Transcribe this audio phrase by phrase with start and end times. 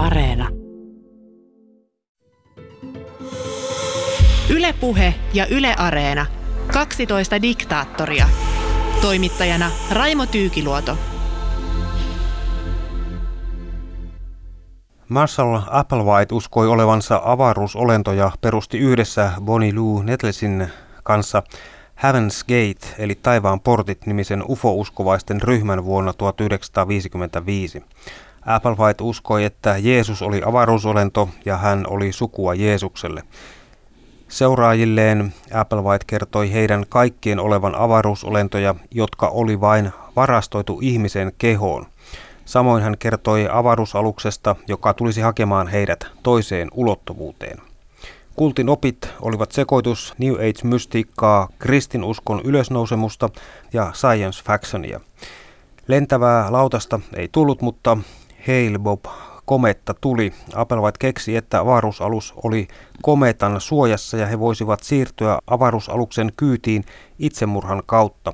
[0.00, 0.48] Areena.
[4.50, 6.26] Ylepuhe ja Yle Areena.
[6.72, 8.28] 12 diktaattoria.
[9.00, 10.98] Toimittajana Raimo Tyykiluoto.
[15.08, 20.68] Marshall Applewhite uskoi olevansa avaruusolento ja perusti yhdessä Bonnie Lou Netlesin
[21.02, 21.42] kanssa
[21.96, 27.82] Heaven's Gate eli Taivaan portit nimisen UFO-uskovaisten ryhmän vuonna 1955.
[28.54, 33.22] Applewhite uskoi, että Jeesus oli avaruusolento ja hän oli sukua Jeesukselle.
[34.28, 41.86] Seuraajilleen Applewhite kertoi heidän kaikkien olevan avaruusolentoja, jotka oli vain varastoitu ihmisen kehoon.
[42.44, 47.58] Samoin hän kertoi avaruusaluksesta, joka tulisi hakemaan heidät toiseen ulottuvuuteen.
[48.36, 53.28] Kultin opit olivat sekoitus New Age-mystiikkaa, kristinuskon ylösnousemusta
[53.72, 55.00] ja science factionia.
[55.86, 57.98] Lentävää lautasta ei tullut, mutta
[58.46, 59.04] Hail Bob
[59.44, 60.32] kometta tuli.
[60.54, 62.68] Applewhite keksi, että avaruusalus oli
[63.02, 66.84] kometan suojassa ja he voisivat siirtyä avaruusaluksen kyytiin
[67.18, 68.32] itsemurhan kautta.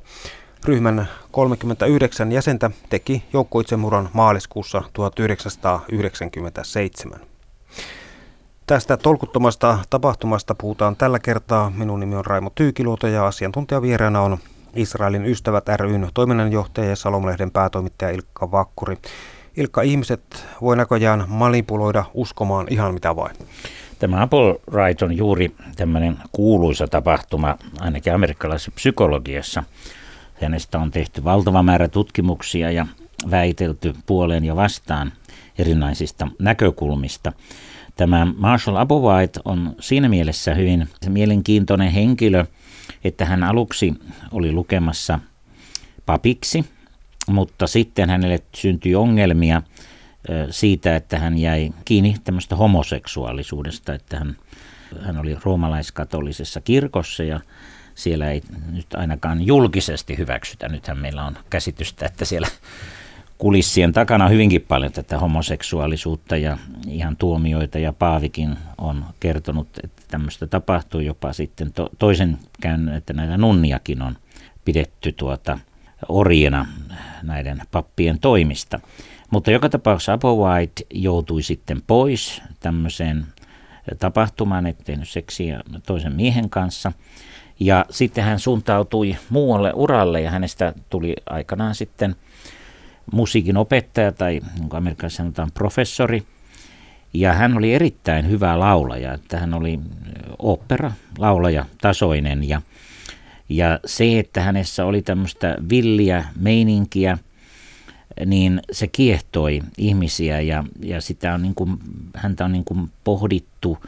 [0.65, 7.21] Ryhmän 39 jäsentä teki joukkoitsemurhan maaliskuussa 1997.
[8.67, 11.73] Tästä tolkuttomasta tapahtumasta puhutaan tällä kertaa.
[11.77, 14.39] Minun nimi on Raimo Tyykiluoto ja asiantuntijavieraana on
[14.75, 18.99] Israelin ystävät ryn toiminnanjohtaja ja Salomlehden päätoimittaja Ilkka Vakkuri.
[19.57, 23.37] Ilkka, ihmiset voi näköjään manipuloida uskomaan ihan mitä vain.
[23.99, 29.63] Tämä Apple Wright on juuri tämmöinen kuuluisa tapahtuma, ainakin amerikkalaisessa psykologiassa.
[30.43, 32.87] Hänestä on tehty valtava määrä tutkimuksia ja
[33.31, 35.13] väitelty puoleen ja vastaan
[35.59, 37.33] erinäisistä näkökulmista.
[37.97, 42.45] Tämä Marshall Applewhite on siinä mielessä hyvin mielenkiintoinen henkilö,
[43.05, 43.95] että hän aluksi
[44.33, 45.21] oli lukemassa
[46.07, 46.65] papiksi–
[47.29, 49.63] mutta sitten hänelle syntyi ongelmia
[50.51, 54.37] siitä, että hän jäi kiinni tämmöistä homoseksuaalisuudesta, että hän,
[55.01, 57.41] hän oli roomalaiskatolisessa kirkossa ja
[57.95, 58.43] siellä ei
[58.73, 60.69] nyt ainakaan julkisesti hyväksytä.
[60.69, 62.49] Nythän meillä on käsitystä, että siellä
[63.39, 70.47] kulissien takana hyvinkin paljon tätä homoseksuaalisuutta ja ihan tuomioita ja Paavikin on kertonut, että tämmöistä
[70.47, 74.17] tapahtuu jopa sitten to, toisen käyn, että näitä nunniakin on
[74.65, 75.59] pidetty tuota
[76.09, 76.67] orjina
[77.23, 78.81] näiden pappien toimista.
[79.31, 83.27] Mutta joka tapauksessa White joutui sitten pois tämmöiseen
[83.99, 86.93] tapahtumaan, ettei tehnyt seksiä toisen miehen kanssa.
[87.61, 92.17] Ja sitten hän suuntautui muualle uralle ja hänestä tuli aikanaan sitten
[93.13, 96.23] musiikin opettaja tai kuin Amerikassa sanotaan professori.
[97.13, 99.81] Ja hän oli erittäin hyvä laulaja, että hän oli
[100.39, 102.63] opera, laulaja tasoinen ja
[103.49, 107.19] ja se, että hänessä oli tämmöistä villiä meininkiä,
[108.27, 111.79] niin se kiehtoi ihmisiä ja, ja sitä on niin kuin,
[112.15, 113.79] häntä on niin kuin pohdittu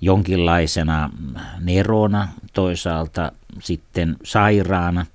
[0.00, 1.10] jonkinlaisena
[1.60, 5.06] nerona, toisaalta sitten sairaana.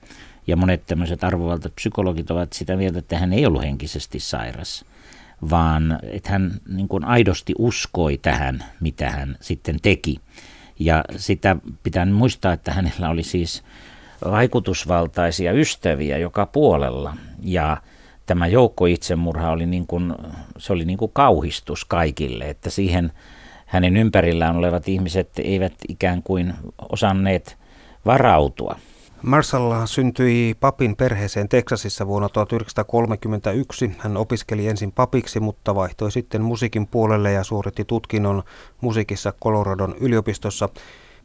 [0.48, 4.86] Ja monet tämmöiset arvovaltat psykologit ovat sitä mieltä, että hän ei ollut henkisesti sairas,
[5.50, 10.20] vaan että hän niin kuin aidosti uskoi tähän, mitä hän sitten teki.
[10.80, 13.64] Ja sitä pitää muistaa, että hänellä oli siis
[14.32, 17.18] vaikutusvaltaisia ystäviä joka puolella.
[17.42, 17.78] Ja
[18.26, 20.14] tämä joukkoitsemurha oli niin kuin,
[20.58, 23.12] se oli niin kuin kauhistus kaikille, että siihen
[23.66, 26.54] hänen ympärillään olevat ihmiset eivät ikään kuin
[26.90, 27.58] osanneet
[28.06, 28.80] varautua.
[29.24, 33.92] Marshall syntyi papin perheeseen Teksasissa vuonna 1931.
[33.98, 38.44] Hän opiskeli ensin papiksi, mutta vaihtoi sitten musiikin puolelle ja suoritti tutkinnon
[38.82, 40.70] musiikissa Coloradon yliopistossa.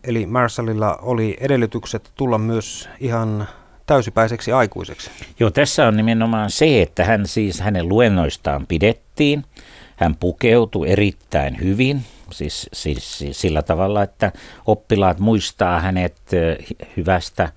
[0.04, 3.48] Eli Marshallilla oli edellytykset tulla myös ihan
[3.86, 5.10] täysipäiseksi aikuiseksi.
[5.40, 9.44] Joo, tässä on nimenomaan se, että hän siis hänen luennoistaan pidettiin.
[9.96, 14.32] Hän pukeutui erittäin hyvin, siis, siis, siis sillä tavalla, että
[14.66, 16.16] oppilaat muistaa hänet
[16.96, 17.52] hyvästä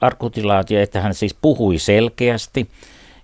[0.00, 2.68] arkutilaatio, että hän siis puhui selkeästi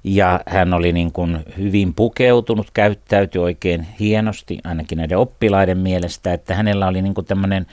[0.05, 6.55] ja hän oli niin kuin hyvin pukeutunut, käyttäytyi oikein hienosti, ainakin näiden oppilaiden mielestä, että
[6.55, 7.67] hänellä oli niin kuin tämmöinen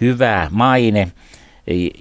[0.00, 1.12] hyvä maine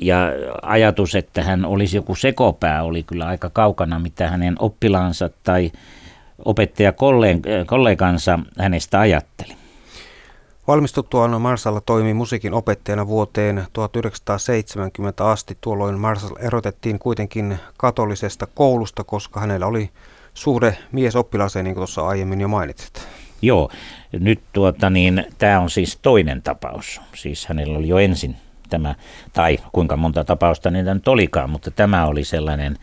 [0.02, 0.32] ja
[0.62, 5.72] ajatus, että hän olisi joku sekopää, oli kyllä aika kaukana, mitä hänen oppilaansa tai
[6.46, 9.63] opettajakollegansa hänestä ajatteli.
[10.68, 15.58] Valmistuttuaan Marshall toimi musiikin opettajana vuoteen 1970 asti.
[15.62, 19.90] Tuolloin Marshall erotettiin kuitenkin katolisesta koulusta, koska hänellä oli
[20.34, 23.08] suhde mies oppilaaseen, niin kuin tuossa aiemmin jo mainitsit.
[23.42, 23.70] Joo,
[24.12, 27.02] nyt tuota niin, tämä on siis toinen tapaus.
[27.16, 28.36] Siis hänellä oli jo ensin
[28.70, 28.96] tämä,
[29.34, 32.78] tai kuinka monta tapausta niitä nyt olikaan, mutta tämä oli sellainen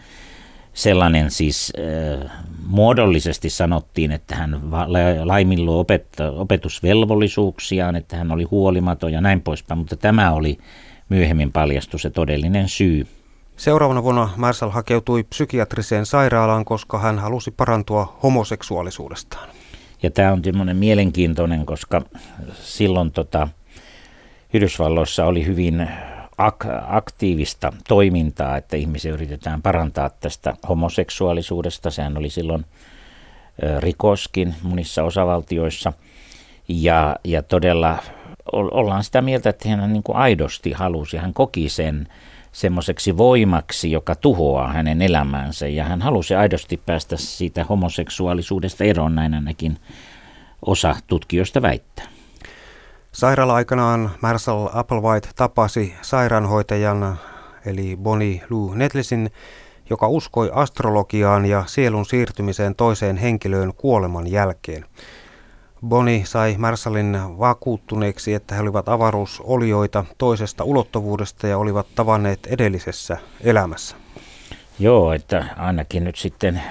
[0.83, 2.31] sellainen siis äh,
[2.67, 4.61] muodollisesti sanottiin, että hän
[5.25, 5.85] laiminloi
[6.37, 10.59] opetusvelvollisuuksiaan, että hän oli huolimaton ja näin poispäin, mutta tämä oli
[11.09, 13.07] myöhemmin paljastu se todellinen syy.
[13.57, 19.49] Seuraavana vuonna Marshall hakeutui psykiatriseen sairaalaan, koska hän halusi parantua homoseksuaalisuudestaan.
[20.03, 22.03] Ja tämä on semmoinen mielenkiintoinen, koska
[22.63, 23.49] silloin tota,
[24.55, 25.89] Yhdysvalloissa oli hyvin
[26.49, 31.91] ak- aktiivista toimintaa, että ihmisiä yritetään parantaa tästä homoseksuaalisuudesta.
[31.91, 32.65] Sehän oli silloin
[33.79, 35.93] rikoskin monissa osavaltioissa.
[36.69, 37.99] Ja, ja todella
[38.53, 42.09] ollaan sitä mieltä, että hän niin kuin aidosti halusi, hän koki sen
[42.53, 45.69] semmoiseksi voimaksi, joka tuhoaa hänen elämäänsä.
[45.69, 49.77] Ja hän halusi aidosti päästä siitä homoseksuaalisuudesta eroon, näin ainakin
[50.67, 52.20] osa tutkijoista väittää.
[53.13, 57.19] Sairaala-aikanaan Marshall Applewhite tapasi sairaanhoitajan
[57.67, 59.31] eli Bonnie Lou Netlesin,
[59.91, 64.85] joka uskoi astrologiaan ja sielun siirtymiseen toiseen henkilöön kuoleman jälkeen.
[65.87, 73.97] Boni sai Marshallin vakuuttuneeksi, että he olivat avaruusolioita toisesta ulottuvuudesta ja olivat tavanneet edellisessä elämässä.
[74.79, 76.63] Joo, että ainakin nyt sitten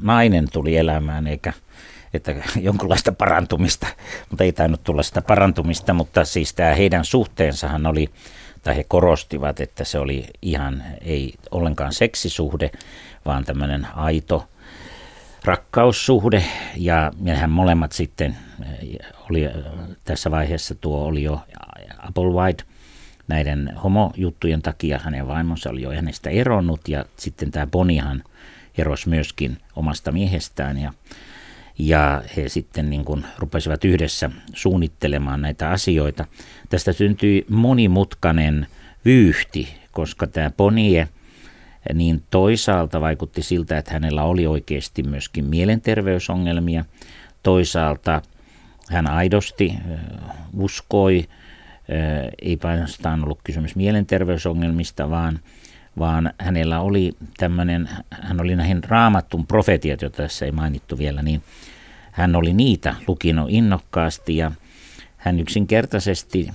[0.00, 1.52] nainen tuli elämään eikä
[2.14, 3.86] että jonkunlaista parantumista,
[4.30, 8.08] mutta ei tainnut tulla sitä parantumista, mutta siis tämä heidän suhteensahan oli,
[8.62, 12.70] tai he korostivat, että se oli ihan ei ollenkaan seksisuhde,
[13.24, 14.48] vaan tämmöinen aito
[15.44, 16.44] rakkaussuhde.
[16.76, 18.36] Ja hän molemmat sitten
[19.30, 19.50] oli
[20.04, 21.40] tässä vaiheessa tuo oli jo
[21.98, 22.64] Applewhite
[23.28, 24.98] näiden homojuttujen takia.
[24.98, 28.24] Hänen vaimonsa oli jo hänestä eronnut ja sitten tämä Bonihan
[28.78, 30.78] erosi myöskin omasta miehestään.
[30.78, 30.92] Ja
[31.78, 36.24] ja he sitten niin kuin rupesivat yhdessä suunnittelemaan näitä asioita.
[36.68, 38.66] Tästä syntyi monimutkainen
[39.04, 41.08] vyyhti, koska tämä Ponie
[41.94, 46.84] niin toisaalta vaikutti siltä, että hänellä oli oikeasti myöskin mielenterveysongelmia.
[47.42, 48.22] Toisaalta
[48.90, 49.74] hän aidosti
[50.56, 51.28] uskoi,
[52.42, 55.38] ei ainoastaan ollut kysymys mielenterveysongelmista, vaan
[55.98, 61.42] vaan hänellä oli tämmöinen, hän oli näihin raamattun profetiat, joita tässä ei mainittu vielä, niin
[62.12, 64.52] hän oli niitä lukinut innokkaasti ja
[65.16, 66.48] hän yksinkertaisesti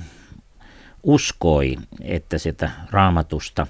[1.04, 3.68] uskoi, että sitä raamatusta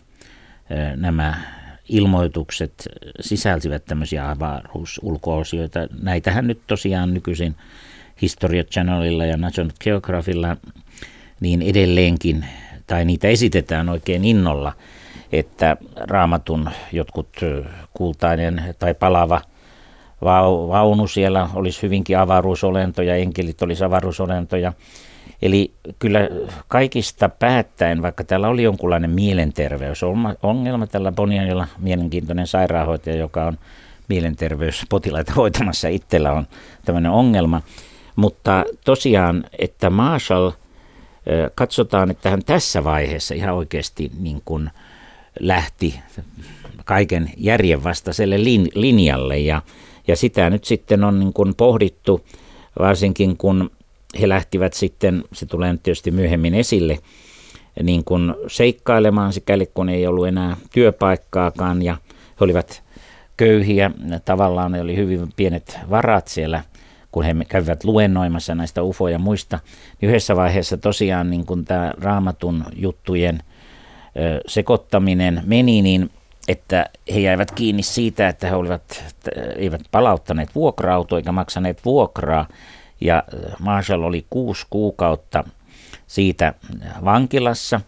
[0.95, 1.41] nämä
[1.89, 2.87] ilmoitukset
[3.19, 5.79] sisälsivät tämmöisiä avaruusulkoosioita.
[6.01, 7.55] Näitähän nyt tosiaan nykyisin
[8.21, 10.57] History Channelilla ja National Geographilla
[11.39, 12.45] niin edelleenkin,
[12.87, 14.73] tai niitä esitetään oikein innolla,
[15.31, 17.29] että raamatun jotkut
[17.93, 19.41] kultainen tai palava–
[20.21, 24.73] vaunu siellä olisi hyvinkin avaruusolentoja, enkelit olisi avaruusolentoja.
[25.41, 26.19] Eli kyllä
[26.67, 33.57] kaikista päättäen, vaikka täällä oli jonkunlainen mielenterveysongelma tällä Bonianilla, mielenkiintoinen sairaanhoitaja, joka on
[34.07, 36.47] mielenterveyspotilaita hoitamassa itsellä on
[36.85, 37.61] tämmöinen ongelma.
[38.15, 40.51] Mutta tosiaan, että Marshall,
[41.55, 44.69] katsotaan, että hän tässä vaiheessa ihan oikeasti niin kuin
[45.39, 45.99] lähti
[46.85, 48.43] kaiken järjen vastaiselle
[48.75, 49.39] linjalle.
[49.39, 49.61] Ja
[50.07, 52.25] ja sitä nyt sitten on niin kuin pohdittu,
[52.79, 53.71] varsinkin kun
[54.21, 56.99] he lähtivät sitten, se tulee nyt tietysti myöhemmin esille,
[57.83, 61.81] niin kuin seikkailemaan sikäli kun ei ollut enää työpaikkaakaan.
[61.81, 62.83] Ja he olivat
[63.37, 63.91] köyhiä,
[64.25, 66.63] tavallaan ne oli hyvin pienet varat siellä,
[67.11, 69.59] kun he kävivät luennoimassa näistä ufoja ja muista,
[70.01, 73.39] niin yhdessä vaiheessa tosiaan niin kun tämä raamatun juttujen
[74.47, 76.09] sekoittaminen meni, niin
[76.47, 79.03] että he jäivät kiinni siitä, että he olivat,
[79.55, 82.47] eivät palauttaneet vuokra-autoa eikä maksaneet vuokraa.
[83.01, 83.23] Ja
[83.59, 85.43] Marshall oli kuusi kuukautta
[86.07, 86.53] siitä
[87.05, 87.81] vankilassa,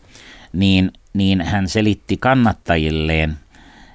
[0.54, 3.38] niin, niin hän selitti kannattajilleen,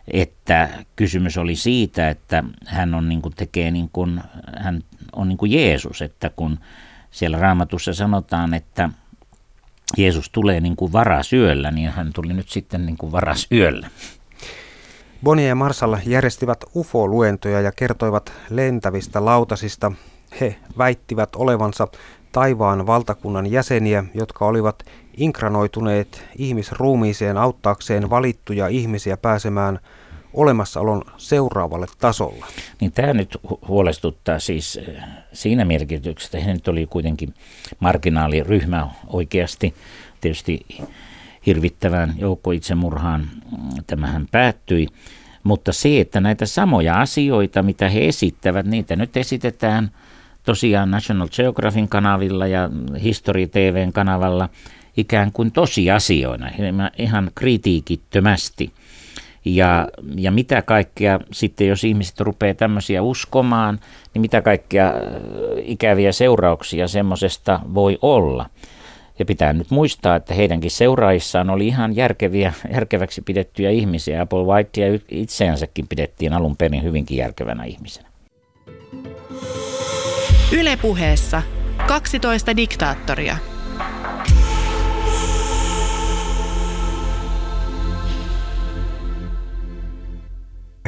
[0.09, 4.21] että kysymys oli siitä, että hän on niin kuin tekee niin kuin,
[4.57, 6.59] hän on niin kuin Jeesus, että kun
[7.11, 8.89] siellä raamatussa sanotaan, että
[9.97, 13.89] Jeesus tulee niin kuin varasyöllä, niin hän tuli nyt sitten niin kuin varasyöllä.
[15.25, 19.93] Bonnie ja Marshall järjestivät UFO-luentoja ja kertoivat lentävistä lautasista.
[20.41, 21.89] He väittivät olevansa
[22.33, 24.83] taivaan valtakunnan jäseniä, jotka olivat
[25.17, 29.79] inkranoituneet ihmisruumiiseen auttaakseen valittuja ihmisiä pääsemään
[30.35, 32.45] olemassaolon seuraavalle tasolle.
[32.81, 33.39] Niin tämä nyt
[33.69, 37.35] huolestuttaa siis eh, siinä merkityksessä, että nyt oli kuitenkin
[37.81, 39.75] marginaaliryhmä oikeasti.
[40.21, 40.67] Tietysti
[41.47, 44.89] hirvittävään joukkoitsemurhaan mm, tämähän päättyi.
[45.43, 49.91] Mutta se, että näitä samoja asioita, mitä he esittävät, niitä nyt esitetään
[50.43, 52.71] tosiaan National Geographicin kanavilla ja
[53.03, 54.49] History TVn kanavalla
[54.97, 56.51] ikään kuin tosiasioina,
[56.99, 58.73] ihan kritiikittömästi.
[59.45, 63.81] Ja, ja mitä kaikkea sitten, jos ihmiset rupeaa tämmöisiä uskomaan,
[64.15, 64.93] niin mitä kaikkea
[65.63, 68.47] ikäviä seurauksia semmoisesta voi olla.
[69.19, 74.23] Ja pitää nyt muistaa, että heidänkin seuraajissaan oli ihan järkeviä, järkeväksi pidettyjä ihmisiä.
[74.23, 78.09] Apple Whitea itseänsäkin pidettiin alun perin hyvinkin järkevänä ihmisenä.
[80.53, 81.43] Ylepuheessa
[81.87, 83.37] 12 diktaattoria.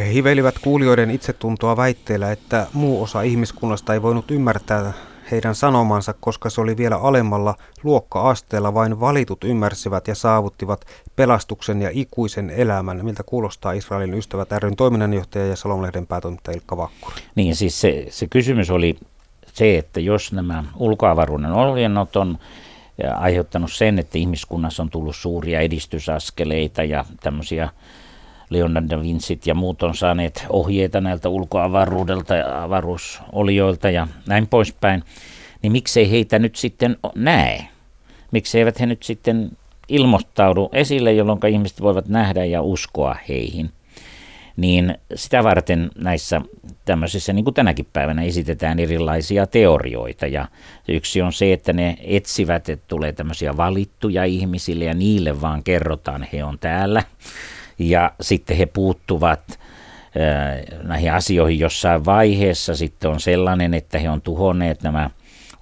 [0.01, 4.93] He hivelivät kuulijoiden itsetuntoa väitteellä, että muu osa ihmiskunnasta ei voinut ymmärtää
[5.31, 8.75] heidän sanomansa, koska se oli vielä alemmalla luokka-asteella.
[8.75, 10.85] Vain valitut ymmärsivät ja saavuttivat
[11.17, 13.05] pelastuksen ja ikuisen elämän.
[13.05, 17.17] Miltä kuulostaa Israelin ystävät ryn toiminnanjohtaja ja Salomlehden päätoimittaja Ilkka Vakkuri?
[17.35, 18.99] Niin, siis se, se kysymys oli
[19.47, 22.39] se, että jos nämä ulkoavaruuden oljennot on
[23.17, 27.69] aiheuttanut sen, että ihmiskunnassa on tullut suuria edistysaskeleita ja tämmöisiä
[28.51, 35.03] Leonardo da Vincit ja muut on saaneet ohjeita näiltä ulkoavaruudelta ja avaruusolioilta ja näin poispäin,
[35.63, 37.69] niin miksei heitä nyt sitten näe?
[38.31, 39.51] Miksi eivät he nyt sitten
[39.89, 43.71] ilmoittaudu esille, jolloin ihmiset voivat nähdä ja uskoa heihin?
[44.57, 46.41] Niin sitä varten näissä
[46.85, 50.27] tämmöisissä, niin kuin tänäkin päivänä, esitetään erilaisia teorioita.
[50.27, 50.49] Ja
[50.89, 56.27] yksi on se, että ne etsivät, että tulee tämmöisiä valittuja ihmisille ja niille vaan kerrotaan,
[56.33, 57.03] he on täällä
[57.79, 62.77] ja sitten he puuttuvat äh, näihin asioihin jossain vaiheessa.
[62.77, 65.11] Sitten on sellainen, että he on tuhonneet nämä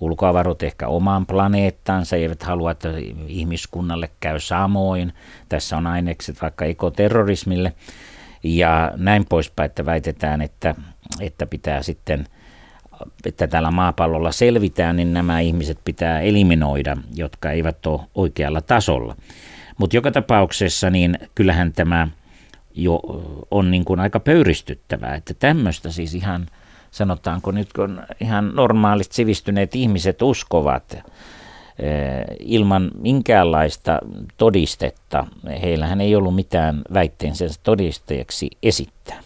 [0.01, 2.89] ulkoavarot ehkä omaan planeettansa, eivät halua, että
[3.27, 5.13] ihmiskunnalle käy samoin.
[5.49, 7.73] Tässä on ainekset vaikka ekoterrorismille
[8.43, 10.75] ja näin poispäin, että väitetään, että,
[11.21, 12.27] että pitää sitten
[13.27, 19.17] että täällä maapallolla selvitään, niin nämä ihmiset pitää eliminoida, jotka eivät ole oikealla tasolla.
[19.79, 22.09] Mutta joka tapauksessa niin kyllähän tämä
[22.75, 23.01] jo
[23.51, 26.47] on niin kuin aika pöyristyttävää, että tämmöistä siis ihan
[26.91, 30.97] sanotaanko nyt kun ihan normaalit sivistyneet ihmiset uskovat
[32.41, 33.99] ilman minkäänlaista
[34.37, 35.27] todistetta.
[35.63, 39.21] Heillähän ei ollut mitään väitteensä todisteeksi esittää.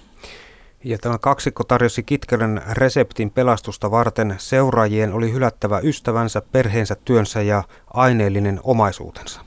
[0.85, 4.35] Ja tämä kaksikko tarjosi kitkelän reseptin pelastusta varten.
[4.39, 7.63] Seuraajien oli hylättävä ystävänsä, perheensä, työnsä ja
[7.95, 9.41] aineellinen omaisuutensa.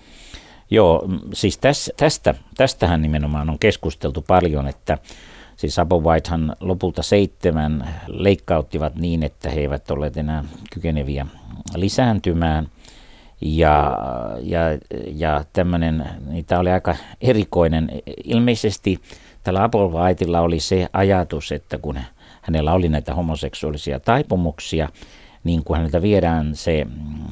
[0.71, 4.97] Joo, siis täs, tästä, tästähän nimenomaan on keskusteltu paljon, että
[5.55, 11.25] siis Abu Whitehan lopulta seitsemän leikkauttivat niin, että he eivät olleet enää kykeneviä
[11.75, 12.67] lisääntymään.
[13.41, 13.97] Ja,
[14.41, 14.59] ja,
[15.15, 17.89] ja tämmöinen, niitä oli aika erikoinen.
[18.23, 18.99] Ilmeisesti
[19.43, 21.99] tällä Abu Whiteilla oli se ajatus, että kun
[22.41, 24.89] hänellä oli näitä homoseksuaalisia taipumuksia,
[25.43, 26.87] niin kun häneltä viedään se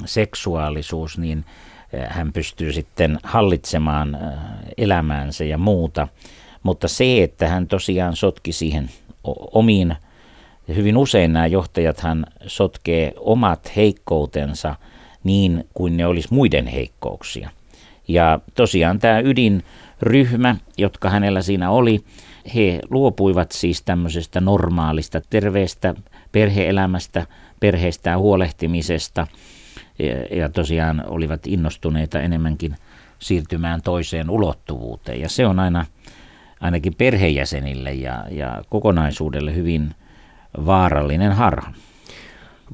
[0.06, 1.46] seksuaalisuus, niin–
[2.08, 4.22] hän pystyy sitten hallitsemaan äh,
[4.78, 6.08] elämäänsä ja muuta.
[6.64, 8.90] Mutta se, että hän tosiaan sotki siihen
[9.52, 9.96] omiin,
[10.68, 14.76] hyvin usein nämä johtajat hän sotkee omat heikkoutensa
[15.24, 17.50] niin kuin ne olisi muiden heikkouksia.
[18.08, 22.00] Ja tosiaan tämä ydinryhmä, jotka hänellä siinä oli,
[22.56, 25.96] he luopuivat siis tämmöisestä normaalista, terveestä
[26.32, 27.28] perheelämästä,
[27.60, 29.28] perheestään huolehtimisesta–
[30.32, 32.76] ja, tosiaan olivat innostuneita enemmänkin
[33.20, 35.22] siirtymään toiseen ulottuvuuteen.
[35.22, 35.86] Ja se on aina
[36.60, 39.96] ainakin perheenjäsenille ja, ja kokonaisuudelle hyvin
[40.66, 41.74] vaarallinen harha.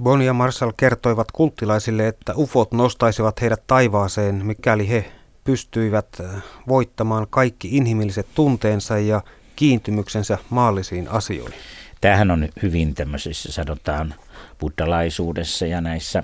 [0.01, 5.11] Bon ja Marshall kertoivat kulttilaisille, että ufot nostaisivat heidät taivaaseen, mikäli he
[5.43, 9.21] pystyivät äh, voittamaan kaikki inhimilliset tunteensa ja
[9.55, 11.59] kiintymyksensä maallisiin asioihin.
[12.01, 14.15] Tämähän on hyvin tämmöisissä, sanotaan,
[14.59, 16.23] buddhalaisuudessa ja näissä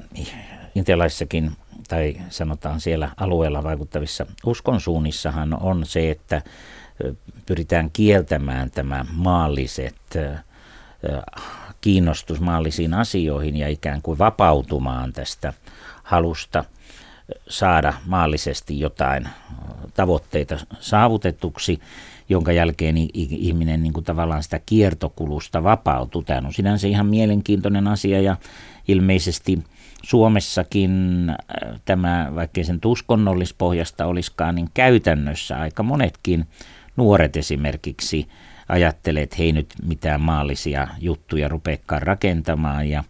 [0.75, 1.51] intialaissakin
[1.87, 6.41] tai sanotaan siellä alueella vaikuttavissa uskonsuunnissahan on se, että
[7.45, 9.95] pyritään kieltämään tämä maalliset
[11.81, 15.53] kiinnostus maallisiin asioihin ja ikään kuin vapautumaan tästä
[16.03, 16.65] halusta
[17.49, 19.29] saada maallisesti jotain
[19.93, 21.79] tavoitteita saavutetuksi,
[22.29, 26.21] jonka jälkeen ihminen niin kuin tavallaan sitä kiertokulusta vapautuu.
[26.23, 28.37] Tämä on sinänsä ihan mielenkiintoinen asia ja
[28.87, 29.63] ilmeisesti
[30.01, 36.47] Suomessakin äh, tämä, vaikkei sen uskonnollispohjasta olisikaan, niin käytännössä aika monetkin
[36.97, 38.27] nuoret esimerkiksi
[38.69, 43.03] ajattelee, että hei nyt mitään maallisia juttuja rupeekaan rakentamaan ja,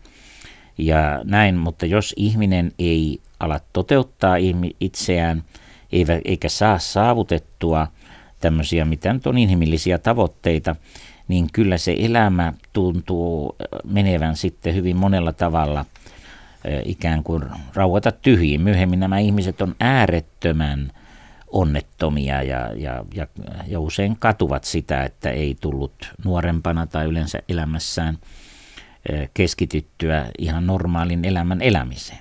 [0.77, 4.36] ja näin, mutta jos ihminen ei ala toteuttaa
[4.79, 5.43] itseään
[6.25, 7.88] eikä saa saavutettua
[8.39, 10.75] tämmöisiä, mitä nyt on inhimillisiä tavoitteita,
[11.27, 15.86] niin kyllä se elämä tuntuu menevän sitten hyvin monella tavalla–
[16.86, 18.62] ikään kuin rauhoita tyhjiin.
[18.62, 20.91] Myöhemmin nämä ihmiset on äärettömän
[21.48, 23.27] onnettomia ja, ja, ja,
[23.68, 28.18] ja usein katuvat sitä, että ei tullut nuorempana tai yleensä elämässään
[29.34, 32.20] keskityttyä ihan normaalin elämän elämiseen.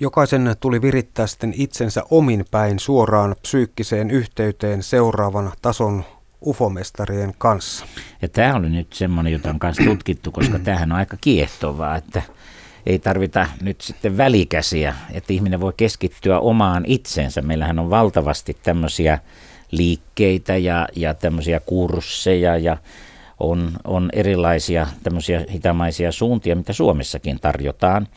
[0.00, 6.04] Jokaisen tuli virittää sitten itsensä omin päin suoraan psyykkiseen yhteyteen seuraavan tason
[6.46, 7.86] ufomestarien kanssa.
[8.22, 12.22] Ja tämä oli nyt semmoinen, jota on myös tutkittu, koska tämähän on aika kiehtovaa, että
[12.86, 17.42] ei tarvita nyt sitten välikäsiä, että ihminen voi keskittyä omaan itsensä.
[17.42, 19.18] Meillähän on valtavasti tämmöisiä
[19.70, 22.76] liikkeitä ja, ja tämmöisiä kursseja ja
[23.40, 28.08] on, on erilaisia tämmöisiä hitamaisia suuntia, mitä Suomessakin tarjotaan.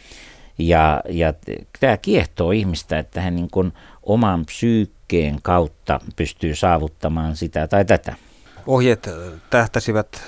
[0.57, 1.33] Ja, ja
[1.79, 8.15] tämä kiehtoo ihmistä, että hän niin kuin oman psyykkeen kautta pystyy saavuttamaan sitä tai tätä.
[8.67, 9.09] Ohjeet
[9.49, 10.21] tähtäsivät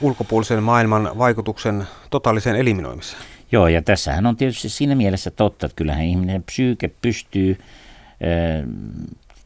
[0.00, 3.33] ulkopuolisen maailman vaikutuksen totaaliseen eliminoimiseen.
[3.52, 8.66] Joo, ja tässähän on tietysti siinä mielessä totta, että kyllähän ihminen psyyke pystyy ö,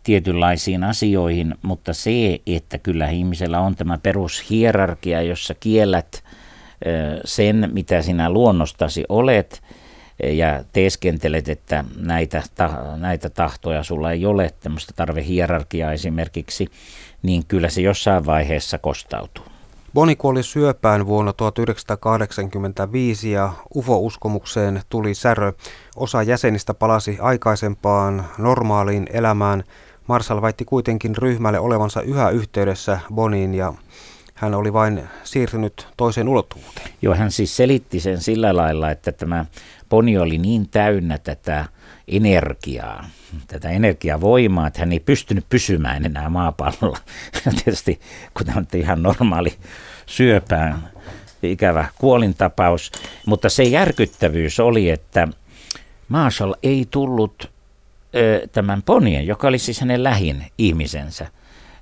[0.03, 6.25] tietynlaisiin asioihin, mutta se, että kyllä ihmisellä on tämä perushierarkia, jossa kiellät
[6.87, 9.63] ö, sen, mitä sinä luonnostasi olet,
[10.23, 16.69] ja teeskentelet, että näitä, ta, näitä tahtoja sulla ei ole, tämmöistä tarvehierarkiaa esimerkiksi,
[17.23, 19.45] niin kyllä se jossain vaiheessa kostautuu.
[19.95, 25.53] Boni kuoli syöpään vuonna 1985 ja UFO-uskomukseen tuli särö.
[25.97, 29.65] Osa jäsenistä palasi aikaisempaan normaaliin elämään.
[30.07, 33.73] Marshall väitti kuitenkin ryhmälle olevansa yhä yhteydessä Boniin ja
[34.35, 36.91] hän oli vain siirtynyt toiseen ulottuvuuteen.
[37.03, 39.45] Joo, hän siis selitti sen sillä lailla, että tämä
[39.89, 41.65] Boni oli niin täynnä tätä
[42.09, 43.05] energiaa,
[43.47, 46.99] tätä energiavoimaa, että hän ei pystynyt pysymään enää maapallolla.
[47.65, 48.01] Tietysti
[48.35, 49.55] kun tämä on ihan normaali
[50.07, 50.91] syöpään
[51.43, 52.93] ikävä kuolintapaus,
[53.27, 55.29] mutta se järkyttävyys oli, että
[56.09, 57.51] Marshall ei tullut
[58.15, 61.27] ö, tämän ponien, joka oli siis hänen lähin ihmisensä,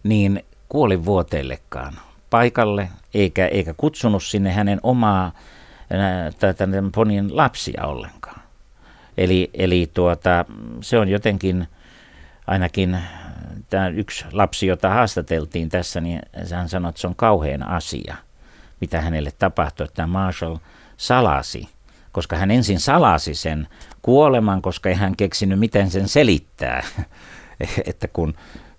[0.03, 1.95] niin kuolivuoteellekaan
[2.31, 5.33] paikalle, eikä, eikä kutsunut sinne hänen omaa
[6.57, 8.46] tämän ponien lapsia ollenkaan.
[9.17, 10.45] Eli, eli tuota,
[10.81, 11.69] se on jotenkin
[12.47, 12.99] ainakin
[13.71, 16.21] tämä yksi lapsi, jota haastateltiin tässä, niin
[16.55, 18.17] hän sanoi, että se on kauhean asia,
[18.81, 20.57] mitä hänelle tapahtui, että Marshall
[20.97, 21.69] salasi,
[22.13, 23.69] koska hän ensin salasi sen
[24.03, 26.83] kuoleman, koska ei hän keksinyt, miten sen selittää.
[27.91, 28.35] että kun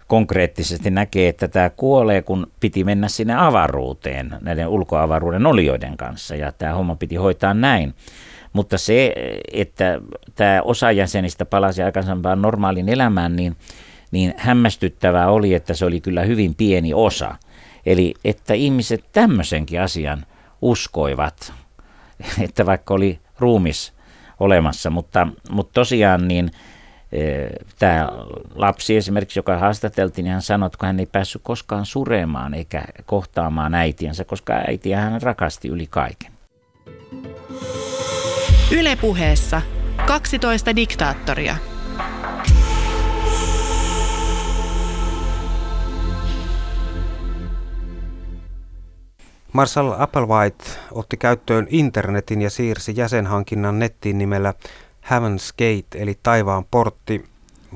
[0.08, 6.52] konkreettisesti näkee, että tämä kuolee, kun piti mennä sinne avaruuteen näiden ulkoavaruuden olioiden kanssa, ja
[6.52, 7.94] tämä homma piti hoitaa näin.
[8.58, 9.14] Mutta se,
[9.54, 10.02] että
[10.36, 13.56] tämä osa jäsenistä palasi aikaisempaan normaalin elämään, niin,
[14.12, 17.36] niin hämmästyttävää oli, että se oli kyllä hyvin pieni osa.
[17.86, 20.26] Eli että ihmiset tämmöisenkin asian
[20.62, 21.54] uskoivat,
[22.46, 23.94] että vaikka oli ruumis
[24.40, 26.52] olemassa, mutta, mutta tosiaan niin
[27.12, 27.48] e,
[27.80, 28.10] tämä
[28.56, 33.76] lapsi esimerkiksi, joka haastateltiin, niin hän sanoi, että hän ei päässyt koskaan suremaan eikä kohtaamaan
[33.76, 36.37] äitiänsä, koska äitiä hän rakasti yli kaiken.
[38.72, 39.62] Ylepuheessa
[40.08, 41.56] 12 diktaattoria.
[49.54, 54.54] Marshall Applewhite otti käyttöön internetin ja siirsi jäsenhankinnan nettiin nimellä
[55.04, 57.26] Heaven's Gate eli taivaan portti.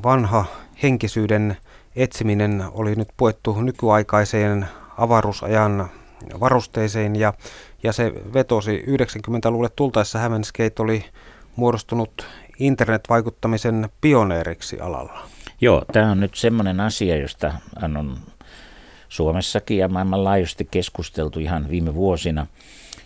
[0.03, 0.45] Vanha
[0.83, 1.57] henkisyyden
[1.95, 5.89] etsiminen oli nyt puettu nykyaikaiseen avaruusajan
[6.39, 7.33] varusteisiin ja,
[7.83, 11.05] ja se vetosi 90-luvulle tultaessa Heaven's Gate oli
[11.55, 12.27] muodostunut
[12.59, 15.27] internetvaikuttamisen pioneeriksi alalla.
[15.61, 17.53] Joo, tämä on nyt semmoinen asia, josta
[17.83, 18.17] on
[19.09, 22.47] Suomessakin ja maailmanlaajuisesti keskusteltu ihan viime vuosina,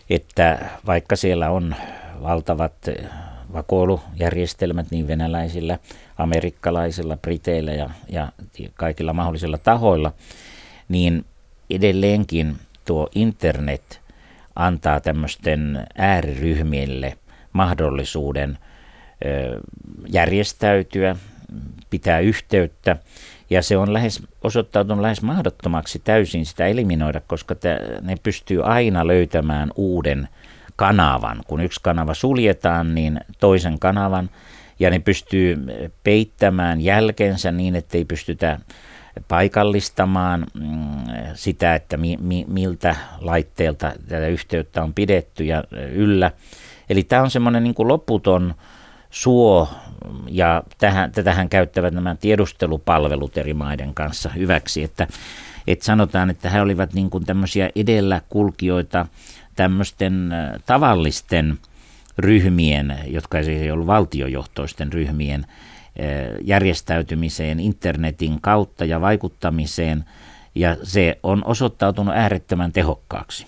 [0.10, 1.76] että vaikka siellä on
[2.24, 2.74] valtavat
[3.54, 5.80] vakoilujärjestelmät niin venäläisillä,
[6.18, 8.32] amerikkalaisilla, briteillä ja, ja
[8.74, 10.14] kaikilla mahdollisilla tahoilla,
[10.90, 11.26] niin
[11.70, 14.02] edelleenkin tuo internet
[14.56, 17.18] antaa tämmöisten ääriryhmille
[17.54, 18.58] mahdollisuuden
[20.08, 21.16] järjestäytyä,
[21.90, 22.98] pitää yhteyttä
[23.50, 27.56] ja se on lähes, osoittautunut lähes mahdottomaksi täysin sitä eliminoida, koska
[28.02, 30.28] ne pystyy aina löytämään uuden
[30.76, 31.42] kanavan.
[31.48, 34.30] Kun yksi kanava suljetaan, niin toisen kanavan
[34.80, 35.58] ja ne pystyy
[36.04, 38.60] peittämään jälkensä niin, ettei pystytä
[39.28, 40.66] paikallistamaan mm,
[41.34, 46.32] sitä, että mi, mi, miltä laitteelta tätä yhteyttä on pidetty ja yllä.
[46.90, 48.56] Eli tämä on semmoinen niin kuin loputon
[49.10, 49.70] suo,
[50.30, 55.08] ja tähän, tätähän käyttävät nämä tiedustelupalvelut eri maiden kanssa hyväksi, että,
[55.68, 59.06] että sanotaan, että he olivat niin kuin tämmöisiä edelläkulkijoita
[59.56, 60.34] tämmöisten
[60.66, 61.58] tavallisten
[62.18, 65.46] ryhmien, jotka ei ollut valtiojohtoisten ryhmien
[66.42, 70.06] järjestäytymiseen internetin kautta ja vaikuttamiseen,
[70.56, 73.48] ja se on osoittautunut äärettömän tehokkaaksi.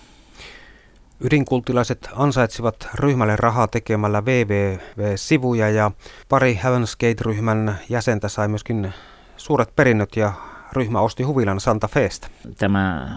[1.21, 5.91] Ydinkultilaiset ansaitsivat ryhmälle rahaa tekemällä www-sivuja ja
[6.29, 8.93] pari Heaven's Gate-ryhmän jäsentä sai myöskin
[9.37, 10.33] suuret perinnöt ja
[10.73, 12.27] ryhmä osti huvilan Santa Feesta.
[12.57, 13.09] Tämä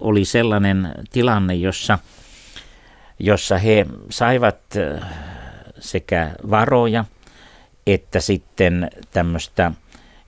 [0.00, 1.98] oli sellainen tilanne, jossa,
[3.18, 5.08] jossa he saivat äh,
[5.78, 7.04] sekä varoja
[7.86, 9.72] että sitten tämmöistä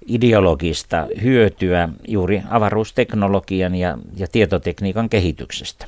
[0.07, 5.87] ideologista hyötyä juuri avaruusteknologian ja, ja tietotekniikan kehityksestä.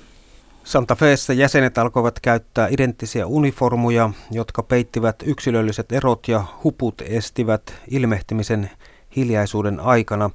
[0.64, 8.70] Santa Feessa jäsenet alkoivat käyttää identtisiä uniformuja, jotka peittivät yksilölliset erot ja huput estivät ilmehtimisen
[9.16, 10.30] hiljaisuuden aikana.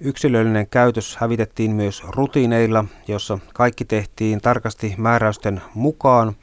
[0.00, 6.36] Yksilöllinen käytös hävitettiin myös rutiineilla, jossa kaikki tehtiin tarkasti määräysten mukaan.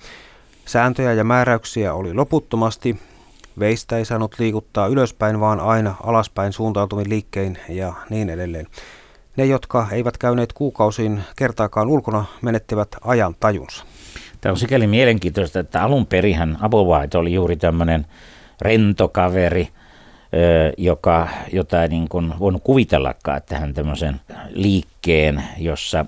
[0.65, 2.99] Sääntöjä ja määräyksiä oli loputtomasti.
[3.60, 8.67] Veistä ei saanut liikuttaa ylöspäin, vaan aina alaspäin suuntautuvin liikkein ja niin edelleen.
[9.38, 13.86] Ne, jotka eivät käyneet kuukausiin kertaakaan ulkona, menettivät ajan tajunsa.
[14.41, 18.06] Tämä on sikäli mielenkiintoista, että alun perihän White oli juuri tämmöinen
[18.62, 19.69] rentokaveri,
[20.78, 26.06] joka, jota ei niin kuin voinut kuvitellakaan, että hän tämmöisen liikkeen, jossa,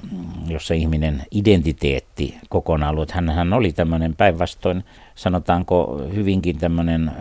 [0.48, 3.12] jossa ihminen identiteetti kokonaan ollut.
[3.12, 4.84] Hän, hän oli tämmöinen päinvastoin,
[5.16, 7.12] sanotaanko hyvinkin tämmöinen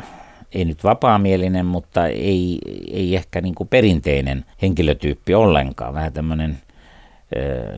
[0.53, 2.59] ei nyt vapaamielinen, mutta ei,
[2.91, 5.95] ei ehkä niin kuin perinteinen henkilötyyppi ollenkaan.
[5.95, 6.59] Vähän tämmöinen,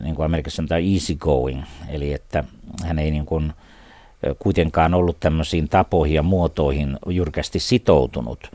[0.01, 2.43] niin kuin Amerikassa sanotaan easy going, eli että
[2.83, 3.53] hän ei niin kuin
[4.39, 8.51] kuitenkaan ollut tämmöisiin tapoihin ja muotoihin jyrkästi sitoutunut.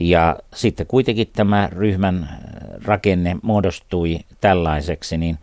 [0.00, 2.28] Ja sitten kuitenkin tämä ryhmän
[2.84, 5.38] rakenne muodostui tällaiseksi, niin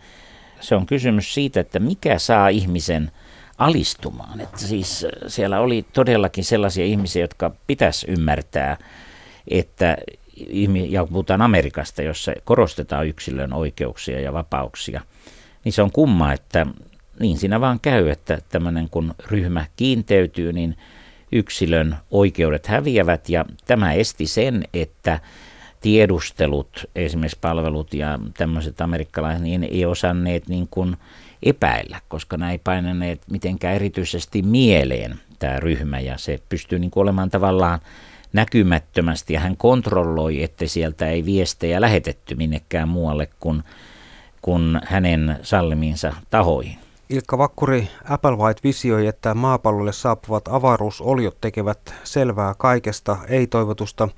[0.60, 3.12] se on kysymys siitä, että mikä saa ihmisen
[3.60, 4.42] alistumaan.
[4.42, 8.78] Että siis äh, siellä oli todellakin sellaisia ihmisiä, jotka pitäisi ymmärtää,
[9.48, 9.98] että
[10.88, 15.02] ja puhutaan Amerikasta, jossa korostetaan yksilön oikeuksia ja vapauksia,
[15.64, 16.66] niin se on kumma, että
[17.20, 20.78] niin siinä vaan käy, että tämmöinen kun ryhmä kiinteytyy, niin
[21.32, 25.20] yksilön oikeudet häviävät ja tämä esti sen, että
[25.82, 30.98] tiedustelut, esimerkiksi palvelut ja tämmöiset amerikkalaiset, niin ei osanneet niin kuin
[31.44, 37.02] epäillä, koska nämä ei painaneet mitenkään erityisesti mieleen tämä ryhmä ja se pystyy niin kuin
[37.02, 37.80] olemaan tavallaan
[38.34, 43.64] näkymättömästi ja hän kontrolloi, että sieltä ei viestejä lähetetty minnekään muualle kuin,
[44.42, 46.78] kuin hänen sallimiinsa tahoihin.
[47.10, 54.10] Ilkka Vakkuri, Applewhite visioi, että maapallolle saapuvat avaruusoliot tekevät selvää kaikesta ei-toivotusta,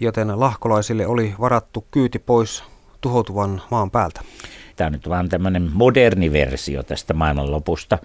[0.00, 2.64] joten lahkolaisille oli varattu kyyti pois
[3.00, 4.20] tuhoutuvan maan päältä.
[4.76, 7.98] Tämä on nyt vaan tämmöinen moderni versio tästä maailmanlopusta.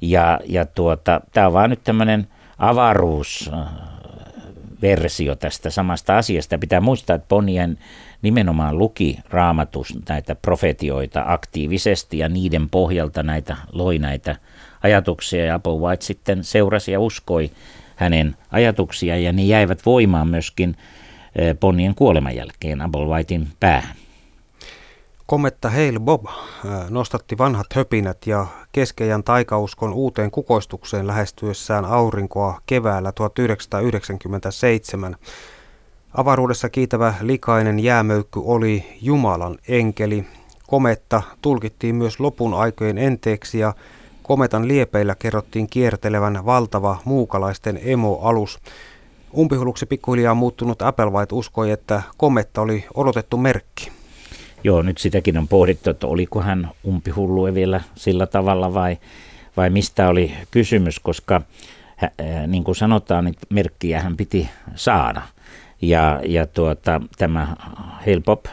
[0.00, 6.58] Ja, ja tuota, tämä on vaan nyt tämmöinen avaruusversio tästä samasta asiasta.
[6.58, 7.78] Pitää muistaa, että Bonien
[8.22, 14.36] nimenomaan luki raamatus näitä profetioita aktiivisesti ja niiden pohjalta näitä loi näitä
[14.82, 17.50] ajatuksia ja White sitten seurasi ja uskoi
[17.96, 20.76] hänen ajatuksia ja ne jäivät voimaan myöskin
[21.60, 23.96] Bonien kuoleman jälkeen Whitein päähän.
[25.30, 26.24] Kometta Hale Bob
[26.90, 35.16] nostatti vanhat höpinät ja keskeijän taikauskon uuteen kukoistukseen lähestyessään aurinkoa keväällä 1997.
[36.14, 40.26] Avaruudessa kiitävä likainen jäämöykky oli Jumalan enkeli.
[40.66, 43.74] Kometta tulkittiin myös lopun aikojen enteeksi ja
[44.22, 48.58] kometan liepeillä kerrottiin kiertelevän valtava muukalaisten emoalus.
[49.36, 53.97] Umpihulluksi pikkuhiljaa muuttunut Applewhite uskoi, että kometta oli odotettu merkki.
[54.64, 58.98] Joo, nyt sitäkin on pohdittu, että oliko hän umpihullu vielä sillä tavalla vai,
[59.56, 61.42] vai mistä oli kysymys, koska
[62.46, 65.22] niin kuin sanotaan, niin merkkiä hän piti saada.
[65.82, 67.56] Ja, ja tuota, tämä
[68.06, 68.44] Hellpop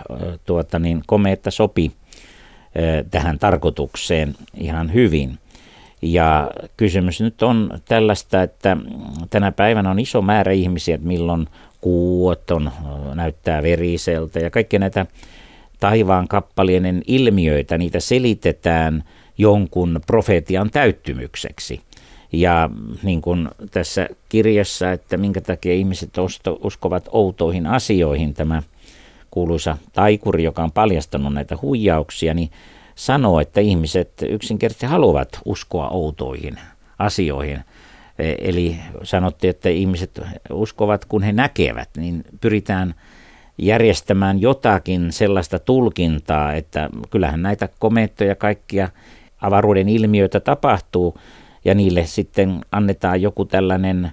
[0.45, 1.91] tuota, niin komeetta sopi
[3.11, 5.37] tähän tarkoitukseen ihan hyvin.
[6.01, 8.77] Ja kysymys nyt on tällaista, että
[9.29, 11.47] tänä päivänä on iso määrä ihmisiä, että milloin
[11.81, 12.71] kuuot on,
[13.13, 15.05] näyttää veriseltä ja kaikki näitä
[15.85, 19.03] taivaan kappaleiden ilmiöitä, niitä selitetään
[19.37, 21.81] jonkun profetian täyttymykseksi.
[22.31, 22.69] Ja
[23.03, 26.09] niin kuin tässä kirjassa, että minkä takia ihmiset
[26.63, 28.63] uskovat outoihin asioihin, tämä
[29.31, 32.51] kuuluisa taikuri, joka on paljastanut näitä huijauksia, niin
[32.95, 36.59] sanoo, että ihmiset yksinkertaisesti haluavat uskoa outoihin
[36.99, 37.59] asioihin.
[38.19, 40.21] E, eli sanottiin, että ihmiset
[40.51, 42.95] uskovat, kun he näkevät, niin pyritään
[43.57, 48.89] järjestämään jotakin sellaista tulkintaa, että kyllähän näitä komeettoja kaikkia
[49.41, 51.17] avaruuden ilmiöitä tapahtuu
[51.65, 54.11] ja niille sitten annetaan joku tällainen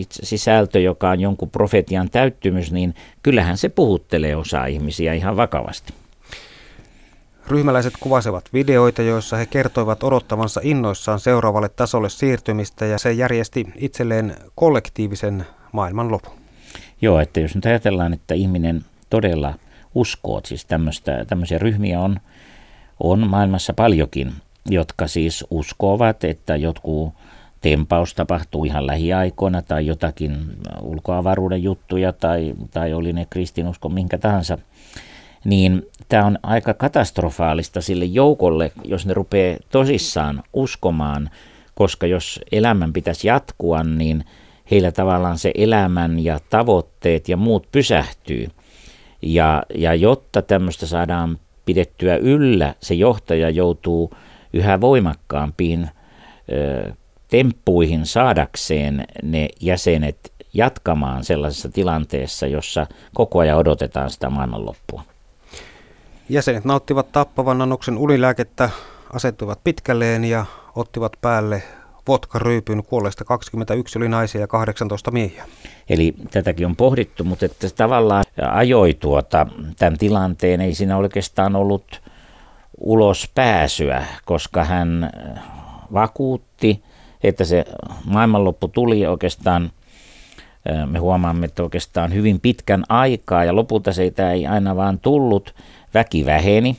[0.00, 5.94] sisältö, joka on jonkun profetian täyttymys, niin kyllähän se puhuttelee osaa ihmisiä ihan vakavasti.
[7.48, 14.36] Ryhmäläiset kuvasivat videoita, joissa he kertoivat odottavansa innoissaan seuraavalle tasolle siirtymistä ja se järjesti itselleen
[14.54, 16.43] kollektiivisen maailmanlopun.
[17.04, 19.54] Joo, että jos nyt ajatellaan, että ihminen todella
[19.94, 20.66] uskoo, siis
[21.28, 22.16] tämmöisiä ryhmiä on,
[23.00, 24.32] on maailmassa paljonkin,
[24.66, 27.12] jotka siis uskovat, että jotkut
[27.60, 30.36] tempaus tapahtuu ihan lähiaikoina tai jotakin
[30.80, 34.58] ulkoavaruuden juttuja tai, tai oli ne kristinusko minkä tahansa,
[35.44, 41.30] niin tämä on aika katastrofaalista sille joukolle, jos ne rupeaa tosissaan uskomaan,
[41.74, 44.24] koska jos elämän pitäisi jatkua, niin
[44.70, 48.48] heillä tavallaan se elämän ja tavoitteet ja muut pysähtyy.
[49.22, 54.10] Ja, ja jotta tämmöistä saadaan pidettyä yllä, se johtaja joutuu
[54.52, 55.90] yhä voimakkaampiin
[56.52, 56.92] ö,
[57.28, 65.02] temppuihin saadakseen ne jäsenet jatkamaan sellaisessa tilanteessa, jossa koko ajan odotetaan sitä maailmanloppua.
[66.28, 68.70] Jäsenet nauttivat tappavan annoksen unilääkettä,
[69.12, 71.62] asettuivat pitkälleen ja ottivat päälle
[72.08, 72.82] vodka-ryypyn.
[72.82, 75.44] Kuolleista 21 oli naisia ja 18 miehiä.
[75.88, 79.46] Eli tätäkin on pohdittu, mutta että tavallaan ajoi tuota,
[79.78, 80.60] tämän tilanteen.
[80.60, 82.02] Ei siinä oikeastaan ollut
[82.78, 85.10] ulos pääsyä, koska hän
[85.92, 86.82] vakuutti,
[87.22, 87.64] että se
[88.04, 89.70] maailmanloppu tuli oikeastaan
[90.86, 95.54] me huomaamme, että oikeastaan hyvin pitkän aikaa ja lopulta se ei aina vaan tullut,
[95.94, 96.76] väki väheni,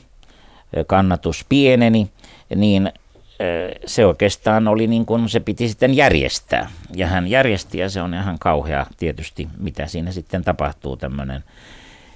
[0.86, 2.10] kannatus pieneni,
[2.56, 2.92] niin
[3.86, 6.70] se oikeastaan oli niin kuin se piti sitten järjestää.
[6.94, 11.44] Ja hän järjesti ja se on ihan kauhea tietysti, mitä siinä sitten tapahtuu tämmöinen.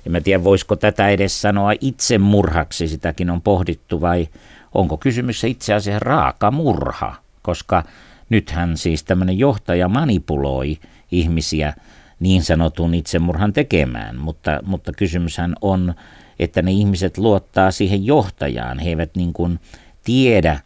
[0.07, 4.29] En mä tiedä, voisiko tätä edes sanoa itsemurhaksi, sitäkin on pohdittu, vai
[4.75, 7.83] onko kysymys itse asiassa raaka murha, koska
[8.31, 10.79] nythän siis tämmöinen johtaja manipuloi
[11.13, 11.75] ihmisiä
[12.21, 15.95] niin sanotun itsemurhan tekemään, mutta, mutta kysymyshän on,
[16.39, 19.61] että ne ihmiset luottaa siihen johtajaan, he eivät niin kuin
[20.05, 20.61] tiedä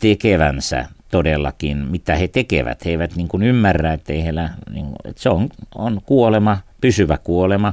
[0.00, 2.84] tekevänsä todellakin, mitä he tekevät.
[2.84, 7.18] He eivät niin kuin ymmärrä, että, ei heillä, niin, että se on, on kuolema, pysyvä
[7.18, 7.72] kuolema.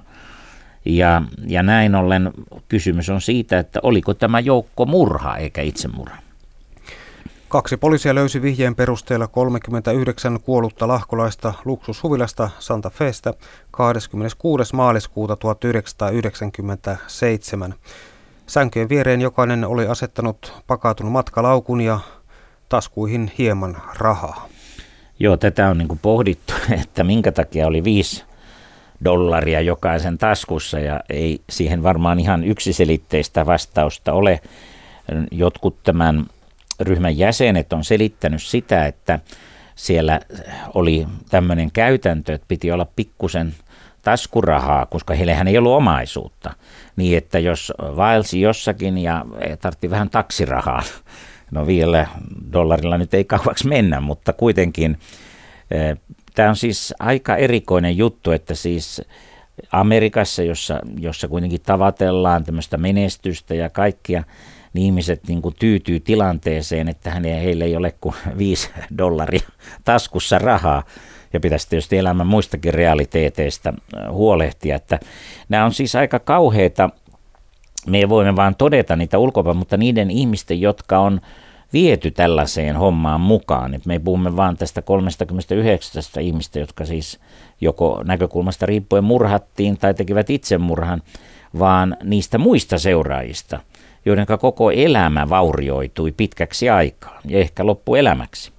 [0.85, 2.31] Ja, ja näin ollen
[2.67, 6.17] kysymys on siitä, että oliko tämä joukko murha eikä itsemurha.
[7.49, 13.33] Kaksi poliisia löysi vihjeen perusteella 39 kuollutta lahkolaista luksushuvilasta Santa Festä
[13.71, 14.75] 26.
[14.75, 17.75] maaliskuuta 1997.
[18.47, 21.99] Sänkyjen viereen jokainen oli asettanut pakatun matkalaukun ja
[22.69, 24.47] taskuihin hieman rahaa.
[25.19, 28.23] Joo, tätä on niin pohdittu, että minkä takia oli viisi
[29.05, 34.39] dollaria jokaisen taskussa ja ei siihen varmaan ihan yksiselitteistä vastausta ole.
[35.31, 36.25] Jotkut tämän
[36.79, 39.19] ryhmän jäsenet on selittänyt sitä, että
[39.75, 40.19] siellä
[40.73, 43.53] oli tämmöinen käytäntö, että piti olla pikkusen
[44.01, 46.53] taskurahaa, koska heillähän ei ollut omaisuutta.
[46.95, 49.25] Niin, että jos vaelsi jossakin ja
[49.61, 50.83] tartti vähän taksirahaa,
[51.51, 52.07] no vielä
[52.53, 54.97] dollarilla nyt ei kauaksi mennä, mutta kuitenkin
[55.71, 55.97] eh,
[56.35, 59.01] tämä on siis aika erikoinen juttu, että siis
[59.71, 64.23] Amerikassa, jossa, jossa kuitenkin tavatellaan tämmöistä menestystä ja kaikkia,
[64.73, 69.47] niin ihmiset niin kuin tyytyy tilanteeseen, että häne, heillä ei ole kuin viisi dollaria
[69.83, 70.83] taskussa rahaa.
[71.33, 74.75] Ja pitäisi tietysti elämän muistakin realiteeteista äh, huolehtia.
[74.75, 74.99] Että
[75.49, 76.89] nämä on siis aika kauheita.
[77.85, 81.21] Me voimme vain todeta niitä ulkopäin, mutta niiden ihmisten, jotka on
[81.73, 83.73] viety tällaiseen hommaan mukaan.
[83.73, 87.19] Et me puhumme vain tästä 39 ihmistä, jotka siis
[87.61, 91.01] joko näkökulmasta riippuen murhattiin tai tekivät itsemurhan,
[91.59, 93.59] vaan niistä muista seuraajista–
[94.07, 98.51] joiden koko elämä vaurioitui pitkäksi aikaa ja ehkä loppuelämäksi.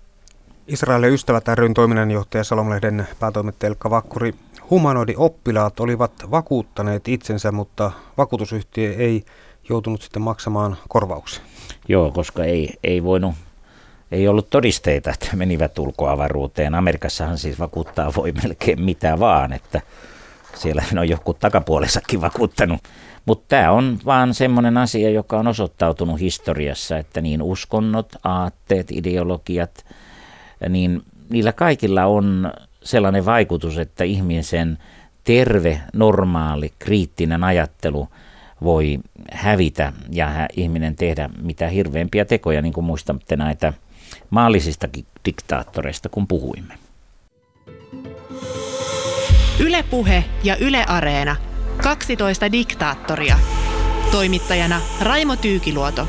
[0.67, 4.35] Israelin ystävät ryn toiminnanjohtaja Salomlehden päätoimittaja Elkka Vakkuri.
[4.71, 9.25] Humanoidi-oppilaat olivat vakuuttaneet itsensä, mutta vakuutusyhtiö ei
[9.69, 11.43] joutunut sitten maksamaan korvauksia.
[11.89, 13.35] Joo, koska ei, ei voinut
[14.13, 16.75] ei ollut todisteita, että menivät ulkoavaruuteen.
[16.75, 19.81] Amerikassahan siis vakuuttaa voi melkein mitä vaan, että
[20.55, 22.81] siellä on joku takapuolessakin vakuuttanut.
[23.27, 29.85] Mutta tämä on vaan semmoinen asia, joka on osoittautunut historiassa, että niin uskonnot, aatteet, ideologiat,
[30.69, 32.53] niin niillä kaikilla on
[32.83, 34.79] sellainen vaikutus, että ihmisen
[35.25, 38.09] terve, normaali, kriittinen ajattelu
[38.63, 38.99] voi
[39.33, 43.73] hävitä ja ihminen tehdä mitä hirveämpiä tekoja, niin kuin muistatte näitä
[44.31, 44.89] maallisista
[45.25, 46.75] diktaattoreista, kun puhuimme.
[49.61, 51.37] Ylepuhe ja Yle Areena–
[51.83, 53.39] 12 diktaattoria.
[54.11, 56.09] Toimittajana Raimo Tyykiluoto.